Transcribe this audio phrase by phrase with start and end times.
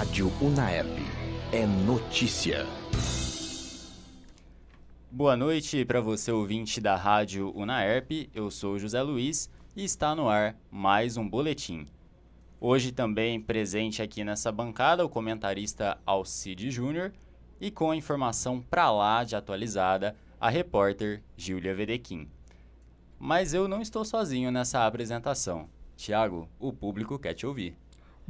[0.00, 0.98] Rádio Unaerp.
[1.52, 2.66] É notícia.
[5.10, 8.30] Boa noite para você ouvinte da Rádio Unaerp.
[8.34, 11.86] Eu sou José Luiz e está no ar mais um boletim.
[12.58, 17.12] Hoje também presente aqui nessa bancada o comentarista Alcide Júnior
[17.60, 22.26] e com a informação para lá de atualizada a repórter Júlia Vedequim.
[23.18, 25.68] Mas eu não estou sozinho nessa apresentação.
[25.94, 27.76] Tiago, o público quer te ouvir.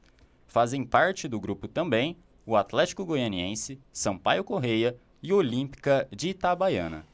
[0.46, 7.04] Fazem parte do grupo também o Atlético Goianiense, Sampaio Correia e Olímpica de Itabaiana.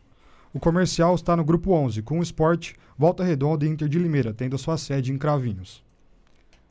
[0.54, 4.32] O comercial está no grupo 11, com o Esporte, Volta Redonda e Inter de Limeira,
[4.32, 5.84] tendo sua sede em Cravinhos.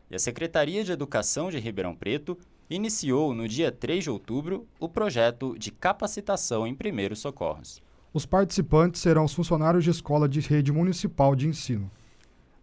[0.09, 2.37] E a Secretaria de Educação de Ribeirão Preto
[2.69, 7.81] iniciou no dia 3 de outubro o projeto de capacitação em primeiros socorros.
[8.15, 11.91] Os participantes serão os funcionários de escola de rede municipal de ensino.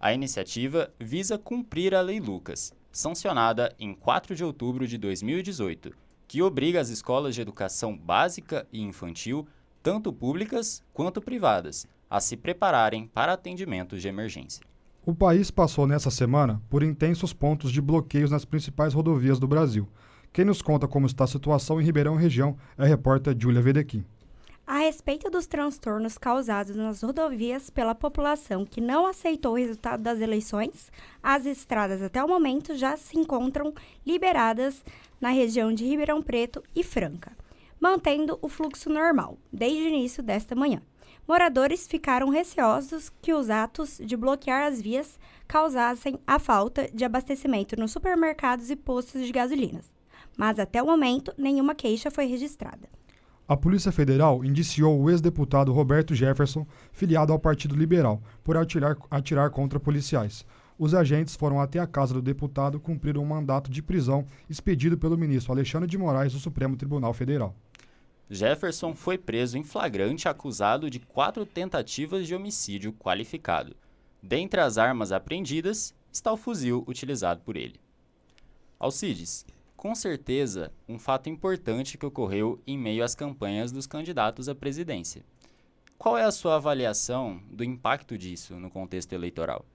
[0.01, 5.91] A iniciativa visa cumprir a Lei Lucas, sancionada em 4 de outubro de 2018,
[6.27, 9.47] que obriga as escolas de educação básica e infantil,
[9.83, 14.65] tanto públicas quanto privadas, a se prepararem para atendimentos de emergência.
[15.05, 19.87] O país passou nessa semana por intensos pontos de bloqueios nas principais rodovias do Brasil.
[20.33, 24.03] Quem nos conta como está a situação em Ribeirão Região é a repórter Júlia Vedequim.
[24.65, 30.21] A respeito dos transtornos causados nas rodovias pela população que não aceitou o resultado das
[30.21, 30.91] eleições,
[31.21, 33.75] as estradas até o momento já se encontram
[34.06, 34.84] liberadas
[35.21, 37.37] na região de Ribeirão Preto e Franca,
[37.81, 40.81] mantendo o fluxo normal desde o início desta manhã.
[41.27, 47.78] Moradores ficaram receosos que os atos de bloquear as vias causassem a falta de abastecimento
[47.78, 49.93] nos supermercados e postos de gasolinas,
[50.37, 53.02] mas até o momento nenhuma queixa foi registrada.
[53.53, 59.51] A Polícia Federal indiciou o ex-deputado Roberto Jefferson, filiado ao Partido Liberal, por atirar, atirar
[59.51, 60.47] contra policiais.
[60.79, 65.19] Os agentes foram até a casa do deputado cumprir um mandato de prisão expedido pelo
[65.19, 67.55] ministro Alexandre de Moraes do Supremo Tribunal Federal.
[68.31, 73.77] Jefferson foi preso em flagrante acusado de quatro tentativas de homicídio qualificado.
[74.23, 77.79] Dentre as armas apreendidas está o fuzil utilizado por ele.
[78.81, 79.45] Alcides,
[79.82, 85.25] com certeza, um fato importante que ocorreu em meio às campanhas dos candidatos à presidência.
[85.98, 89.66] Qual é a sua avaliação do impacto disso no contexto eleitoral?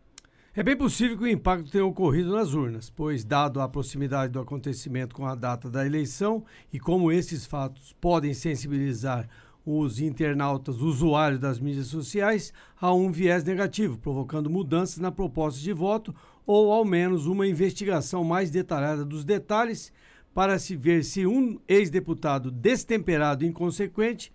[0.56, 4.40] É bem possível que o impacto tenha ocorrido nas urnas, pois, dado a proximidade do
[4.40, 9.28] acontecimento com a data da eleição e como esses fatos podem sensibilizar
[9.66, 15.74] os internautas usuários das mídias sociais a um viés negativo, provocando mudanças na proposta de
[15.74, 16.16] voto
[16.48, 19.92] ou, ao menos, uma investigação mais detalhada dos detalhes
[20.34, 24.32] para se ver se um ex-deputado destemperado e inconsequente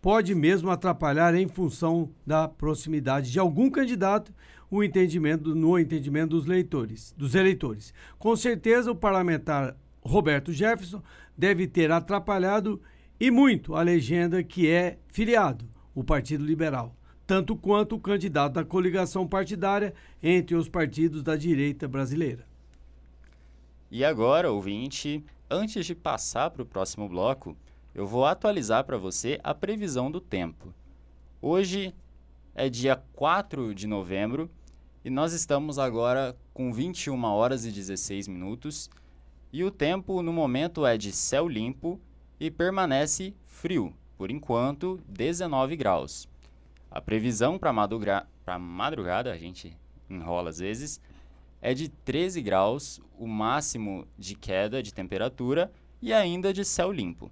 [0.00, 4.32] pode mesmo atrapalhar em função da proximidade de algum candidato
[4.70, 7.92] o entendimento no entendimento dos leitores, dos eleitores.
[8.18, 11.02] Com certeza o parlamentar Roberto Jefferson
[11.36, 12.80] deve ter atrapalhado
[13.18, 16.94] e muito a legenda que é filiado, o Partido Liberal.
[17.26, 19.92] Tanto quanto o candidato da coligação partidária
[20.22, 22.46] entre os partidos da direita brasileira.
[23.90, 27.56] E agora, ouvinte, antes de passar para o próximo bloco,
[27.94, 30.72] eu vou atualizar para você a previsão do tempo.
[31.42, 31.94] Hoje
[32.54, 34.50] é dia 4 de novembro
[35.04, 38.90] e nós estamos agora com 21 horas e 16 minutos
[39.52, 42.00] e o tempo no momento é de céu limpo
[42.38, 46.28] e permanece frio, por enquanto 19 graus.
[46.96, 48.26] A previsão para madruga
[48.58, 49.76] madrugada, a gente
[50.08, 50.98] enrola às vezes,
[51.60, 55.70] é de 13 graus, o máximo de queda de temperatura
[56.00, 57.30] e ainda de céu limpo.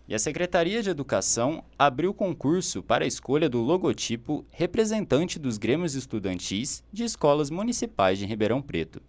[0.09, 5.93] E a Secretaria de Educação abriu concurso para a escolha do logotipo representante dos grêmios
[5.93, 9.03] estudantis de escolas municipais de Ribeirão Preto.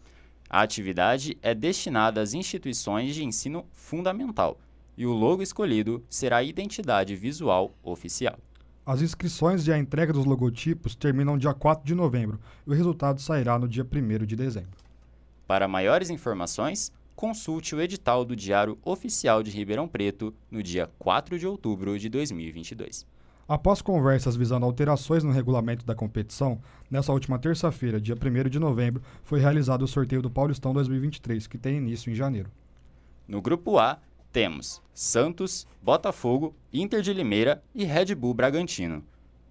[0.51, 4.59] A atividade é destinada às instituições de ensino fundamental
[4.95, 8.39] e o logo escolhido será a identidade visual oficial.
[8.85, 13.23] As inscrições e a entrega dos logotipos terminam dia 4 de novembro e o resultado
[13.23, 14.77] sairá no dia 1 de dezembro.
[15.47, 21.39] Para maiores informações, consulte o edital do Diário Oficial de Ribeirão Preto no dia 4
[21.39, 23.07] de outubro de 2022.
[23.47, 26.59] Após conversas visando alterações no regulamento da competição,
[26.91, 31.59] nessa última terça-feira, dia 1 de novembro, foi realizado o sorteio do Paulistão 2023, que
[31.59, 32.51] tem início em janeiro.
[33.29, 33.99] No grupo A,
[34.33, 39.05] temos Santos, Botafogo, Inter de Limeira e Red Bull Bragantino.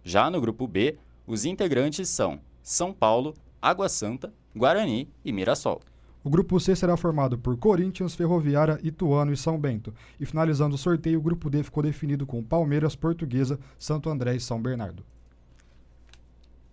[0.04, 5.84] Já no grupo B, os integrantes são São Paulo, Água Santa, Guarani e Mirassol.
[6.22, 9.94] O grupo C será formado por Corinthians, Ferroviária, Ituano e São Bento.
[10.20, 14.40] E finalizando o sorteio, o grupo D ficou definido com Palmeiras, Portuguesa, Santo André e
[14.40, 15.04] São Bernardo.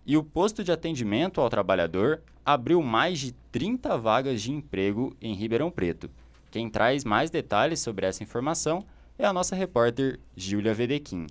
[0.05, 5.33] E o posto de atendimento ao trabalhador abriu mais de 30 vagas de emprego em
[5.33, 6.09] Ribeirão Preto.
[6.51, 8.85] Quem traz mais detalhes sobre essa informação
[9.17, 11.27] é a nossa repórter Júlia Vedequim.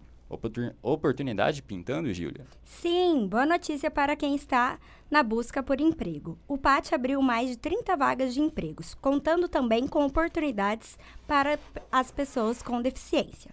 [0.82, 2.46] Oportunidade pintando, Júlia?
[2.64, 4.78] Sim, boa notícia para quem está
[5.08, 6.37] na busca por emprego.
[6.49, 11.58] O PAT abriu mais de 30 vagas de empregos, contando também com oportunidades para
[11.93, 13.52] as pessoas com deficiência.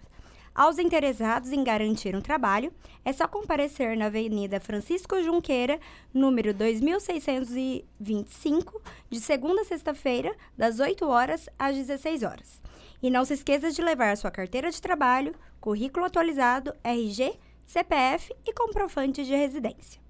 [0.54, 2.72] Aos interessados em garantir um trabalho,
[3.04, 5.80] é só comparecer na Avenida Francisco Junqueira,
[6.12, 8.80] número 2625,
[9.10, 12.62] de segunda a sexta-feira, das 8 horas às 16 horas.
[13.02, 17.36] E não se esqueça de levar sua carteira de trabalho, currículo atualizado, RG,
[17.66, 20.00] CPF e comprovante de residência.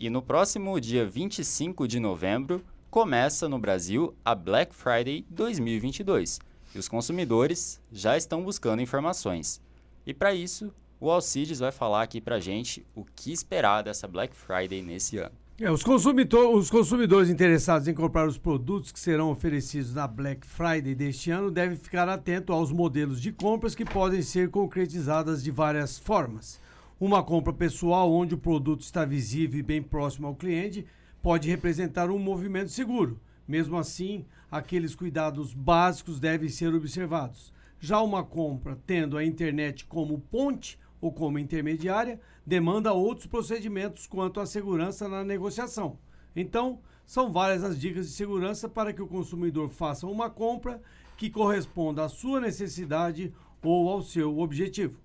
[0.00, 6.40] E no próximo dia 25 de novembro, começa no Brasil a Black Friday 2022
[6.74, 9.60] e os consumidores já estão buscando informações.
[10.06, 14.34] E para isso, o Alcides vai falar aqui para gente o que esperar dessa Black
[14.34, 15.34] Friday nesse ano.
[15.60, 20.44] É, os, consumidor, os consumidores interessados em comprar os produtos que serão oferecidos na Black
[20.44, 25.52] Friday deste ano devem ficar atento aos modelos de compras que podem ser concretizadas de
[25.52, 26.60] várias formas.
[26.98, 30.84] Uma compra pessoal, onde o produto está visível e bem próximo ao cliente,
[31.22, 33.20] pode representar um movimento seguro.
[33.46, 37.52] Mesmo assim, aqueles cuidados básicos devem ser observados.
[37.78, 44.40] Já uma compra tendo a internet como ponte ou como intermediária demanda outros procedimentos quanto
[44.40, 45.98] à segurança na negociação.
[46.34, 50.80] Então, são várias as dicas de segurança para que o consumidor faça uma compra
[51.16, 53.32] que corresponda à sua necessidade
[53.62, 54.98] ou ao seu objetivo.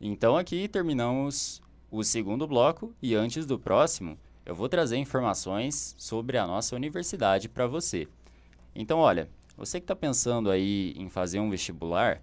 [0.00, 6.38] Então aqui terminamos o segundo bloco e antes do próximo, eu vou trazer informações sobre
[6.38, 8.08] a nossa universidade para você.
[8.74, 12.22] Então, olha, você que está pensando aí em fazer um vestibular,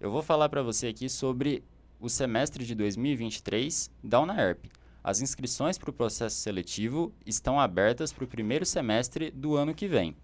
[0.00, 1.64] eu vou falar para você aqui sobre
[1.98, 4.70] o semestre de 2023 da UNAERP.
[5.02, 9.88] As inscrições para o processo seletivo estão abertas para o primeiro semestre do ano que
[9.88, 10.14] vem.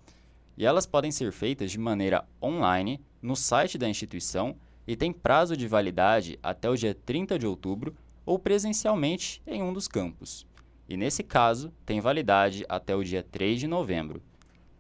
[0.56, 4.54] E elas podem ser feitas de maneira online no site da instituição
[4.86, 7.92] e tem prazo de validade até o dia 30 de outubro
[8.24, 10.46] ou presencialmente em um dos campos
[10.88, 14.22] e, nesse caso, tem validade até o dia 3 de novembro.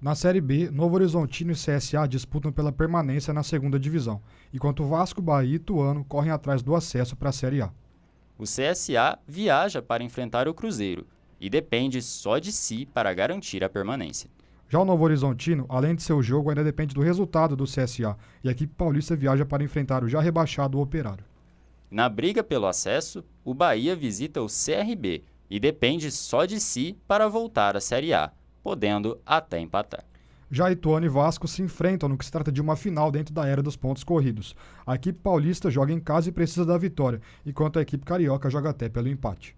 [0.00, 4.22] Na Série B, Novo Horizontino e CSA disputam pela permanência na segunda divisão,
[4.54, 7.70] enquanto Vasco, Bahia e Ituano correm atrás do acesso para a Série A.
[8.40, 11.06] O CSA viaja para enfrentar o Cruzeiro
[11.38, 14.30] e depende só de si para garantir a permanência.
[14.66, 18.48] Já o Novo Horizontino, além de seu jogo, ainda depende do resultado do CSA e
[18.48, 21.22] a equipe paulista viaja para enfrentar o já rebaixado Operário.
[21.90, 27.28] Na briga pelo acesso, o Bahia visita o CRB e depende só de si para
[27.28, 28.32] voltar à Série A,
[28.62, 30.02] podendo até empatar.
[30.50, 33.46] Já Ituano e Vasco se enfrentam no que se trata de uma final dentro da
[33.46, 34.56] era dos pontos corridos.
[34.84, 38.70] A equipe paulista joga em casa e precisa da vitória, enquanto a equipe carioca joga
[38.70, 39.56] até pelo empate.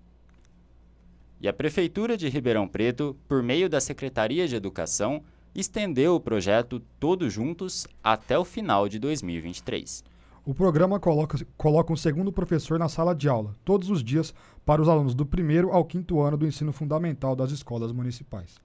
[1.40, 5.22] E a Prefeitura de Ribeirão Preto, por meio da Secretaria de Educação,
[5.54, 10.04] estendeu o projeto Todos Juntos até o final de 2023.
[10.44, 14.34] O programa coloca, coloca um segundo professor na sala de aula, todos os dias,
[14.66, 18.61] para os alunos do primeiro ao quinto ano do ensino fundamental das escolas municipais.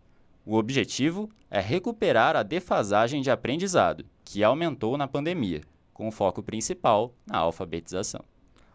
[0.50, 5.60] O objetivo é recuperar a defasagem de aprendizado, que aumentou na pandemia,
[5.94, 8.24] com foco principal na alfabetização.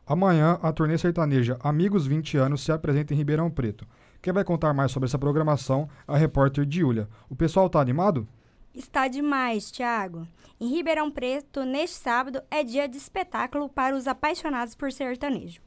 [0.06, 3.86] Amanhã, a turnê sertaneja Amigos 20 anos se apresenta em Ribeirão Preto.
[4.20, 7.08] Quem vai contar mais sobre essa programação é a repórter Diúlia.
[7.30, 8.28] O pessoal tá animado?
[8.74, 10.28] Está demais, Thiago.
[10.60, 15.62] Em Ribeirão Preto, neste sábado, é dia de espetáculo para os apaixonados por sertanejo.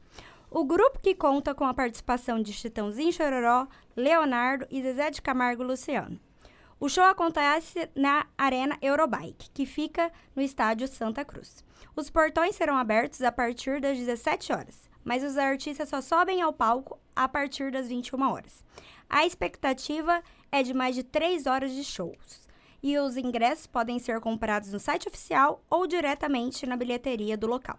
[0.50, 5.64] O grupo que conta com a participação de Chitãozinho Chororó, Leonardo e Zezé de Camargo
[5.64, 6.20] Luciano.
[6.78, 11.64] O show acontece na Arena Eurobike, que fica no estádio Santa Cruz.
[11.96, 16.52] Os portões serão abertos a partir das 17 horas, mas os artistas só sobem ao
[16.52, 18.62] palco a partir das 21 horas.
[19.10, 20.22] A expectativa
[20.52, 22.46] é de mais de 3 horas de shows.
[22.82, 27.78] E os ingressos podem ser comprados no site oficial ou diretamente na bilheteria do local.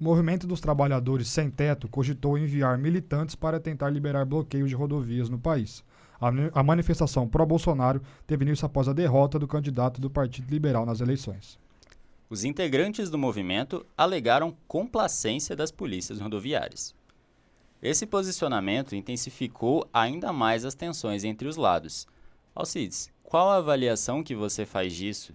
[0.00, 5.28] O Movimento dos Trabalhadores Sem Teto cogitou enviar militantes para tentar liberar bloqueios de rodovias
[5.28, 5.82] no país.
[6.20, 11.58] A, manifestação pró-Bolsonaro teve início após a derrota do candidato do Partido Liberal nas eleições.
[12.30, 16.94] Os integrantes do movimento alegaram complacência das polícias rodoviárias.
[17.82, 22.06] Esse posicionamento intensificou ainda mais as tensões entre os lados.
[22.54, 25.32] Alcides, qual a avaliação que você faz disso?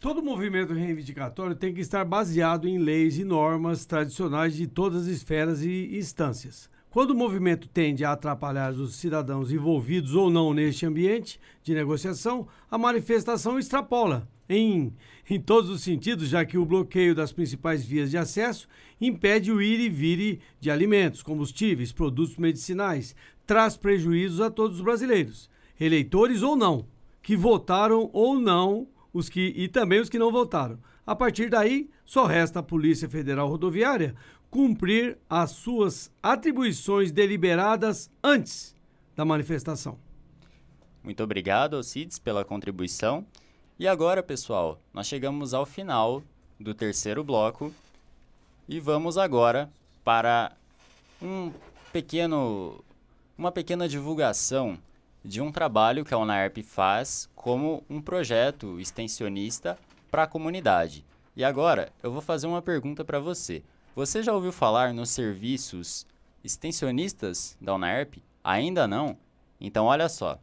[0.00, 5.08] Todo movimento reivindicatório tem que estar baseado em leis e normas tradicionais de todas as
[5.08, 6.70] esferas e instâncias.
[6.88, 12.48] Quando o movimento tende a atrapalhar os cidadãos envolvidos ou não neste ambiente de negociação,
[12.70, 14.90] a manifestação extrapola em,
[15.28, 18.66] em todos os sentidos, já que o bloqueio das principais vias de acesso
[18.98, 23.14] impede o ir e vir de alimentos, combustíveis, produtos medicinais,
[23.46, 26.86] traz prejuízos a todos os brasileiros, eleitores ou não,
[27.20, 30.78] que votaram ou não, os que e também os que não votaram.
[31.06, 34.14] A partir daí, só resta a Polícia Federal Rodoviária
[34.50, 38.74] cumprir as suas atribuições deliberadas antes
[39.14, 39.98] da manifestação.
[41.02, 43.24] Muito obrigado, Alcides, pela contribuição.
[43.78, 46.22] E agora, pessoal, nós chegamos ao final
[46.58, 47.72] do terceiro bloco
[48.68, 49.70] e vamos agora
[50.04, 50.52] para
[51.22, 51.50] um
[51.92, 52.84] pequeno,
[53.38, 54.78] uma pequena divulgação
[55.24, 59.78] de um trabalho que a UNAERP faz como um projeto extensionista
[60.10, 61.04] para a comunidade.
[61.36, 63.62] E agora eu vou fazer uma pergunta para você.
[63.94, 66.06] Você já ouviu falar nos serviços
[66.42, 68.22] extensionistas da UNAERP?
[68.42, 69.16] Ainda não?
[69.60, 70.38] Então olha só.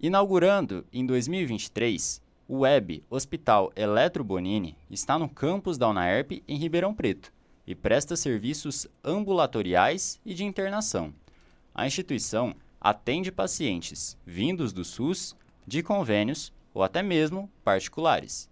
[0.00, 6.92] Inaugurando em 2023, o Web Hospital Eletro Bonini está no campus da UNAERP em Ribeirão
[6.92, 7.32] Preto
[7.66, 11.14] e presta serviços ambulatoriais e de internação.
[11.74, 18.50] A instituição atende pacientes vindos do SUS, de convênios ou até mesmo particulares.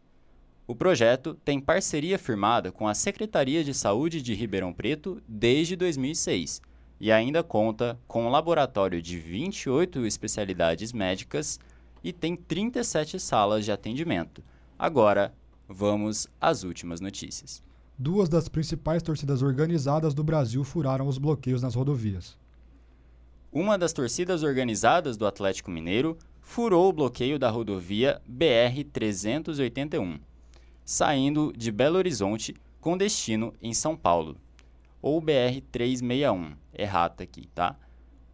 [0.69, 6.63] O projeto tem parceria firmada com a Secretaria de Saúde de Ribeirão Preto desde 2006
[7.01, 11.59] e ainda conta com um laboratório de 28 especialidades médicas
[12.05, 14.45] e tem 37 salas de atendimento.
[14.79, 15.35] Agora,
[15.69, 17.65] vamos às últimas notícias.
[17.99, 22.39] Duas das principais torcidas organizadas do Brasil furaram os bloqueios nas rodovias.
[23.53, 30.21] Uma das torcidas organizadas do Atlético Mineiro furou o bloqueio da rodovia BR-381
[30.91, 34.37] saindo de Belo Horizonte com destino em São Paulo,
[35.01, 37.77] ou BR-361, errata aqui, tá?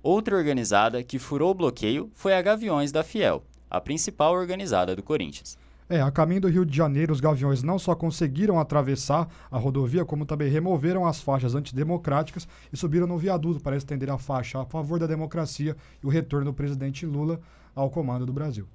[0.03, 5.03] Outra organizada que furou o bloqueio foi a Gaviões da Fiel, a principal organizada do
[5.03, 5.59] Corinthians.
[5.89, 10.05] É, a caminho do Rio de Janeiro, os Gaviões não só conseguiram atravessar a rodovia,
[10.05, 14.65] como também removeram as faixas antidemocráticas e subiram no viaduto para estender a faixa a
[14.65, 17.41] favor da democracia e o retorno do presidente Lula
[17.73, 18.67] ao comando do Brasil.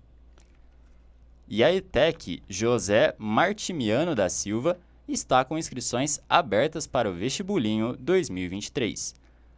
[1.50, 9.14] E a ETEC José Martimiano da Silva está com inscrições abertas para o Vestibulinho 2023.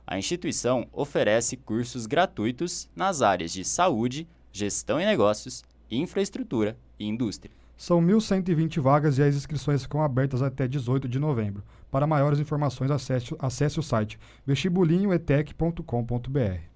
[0.07, 7.51] A instituição oferece cursos gratuitos nas áreas de saúde, gestão e negócios, infraestrutura e indústria.
[7.75, 11.63] São 1.120 vagas e as inscrições ficam abertas até 18 de novembro.
[11.91, 16.73] Para maiores informações, acesse, acesse o site vestibulinhoetec.com.br.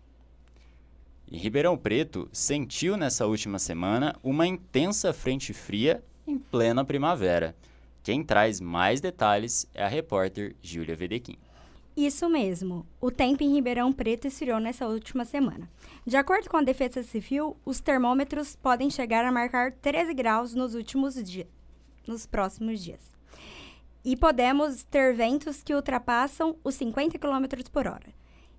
[1.29, 7.55] E Ribeirão Preto sentiu nessa última semana uma intensa frente fria em plena primavera.
[8.01, 11.37] Quem traz mais detalhes é a repórter Júlia Vedequim.
[11.97, 12.85] Isso mesmo.
[13.01, 15.67] O tempo em Ribeirão Preto esfriou nessa última semana.
[16.05, 20.75] De acordo com a Defesa Civil, os termômetros podem chegar a marcar 13 graus nos
[20.75, 21.47] últimos dias,
[22.07, 23.01] nos próximos dias.
[24.05, 28.13] E podemos ter ventos que ultrapassam os 50 km por hora.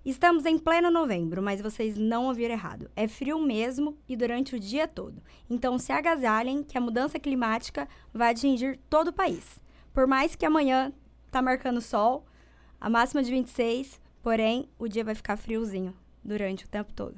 [0.05, 2.91] Estamos em pleno novembro, mas vocês não ouviram errado.
[2.97, 5.23] É frio mesmo e durante o dia todo.
[5.49, 9.61] Então se agasalhem que a mudança climática vai atingir todo o país.
[9.95, 10.93] Por mais que amanhã
[11.31, 12.25] tá marcando sol,
[12.81, 15.95] a máxima de 26, porém o dia vai ficar friozinho
[16.25, 17.15] durante o tempo todo.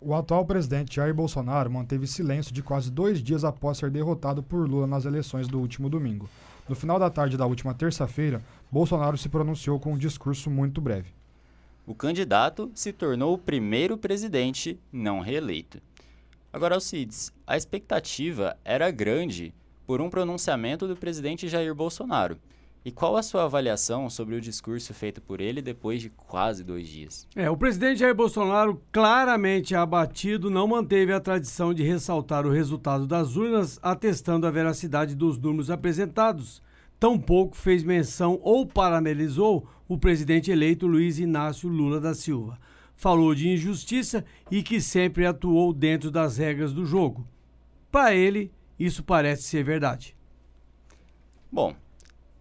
[0.00, 4.68] O atual presidente Jair Bolsonaro manteve silêncio de quase dois dias após ser derrotado por
[4.68, 6.28] Lula nas eleições do último domingo.
[6.68, 11.10] No final da tarde da última terça-feira, Bolsonaro se pronunciou com um discurso muito breve.
[11.86, 15.80] O candidato se tornou o primeiro presidente não reeleito.
[16.52, 19.54] Agora, Alcides, a expectativa era grande
[19.86, 22.38] por um pronunciamento do presidente Jair Bolsonaro.
[22.86, 26.86] E qual a sua avaliação sobre o discurso feito por ele depois de quase dois
[26.86, 27.26] dias?
[27.34, 33.04] É, o presidente Jair Bolsonaro, claramente abatido, não manteve a tradição de ressaltar o resultado
[33.04, 36.62] das urnas, atestando a veracidade dos números apresentados.
[36.96, 42.56] Tampouco fez menção ou parabenizou o presidente eleito Luiz Inácio Lula da Silva.
[42.94, 47.26] Falou de injustiça e que sempre atuou dentro das regras do jogo.
[47.90, 50.16] Para ele, isso parece ser verdade.
[51.50, 51.74] Bom,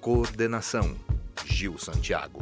[0.01, 0.97] Coordenação,
[1.45, 2.39] Gil Santiago.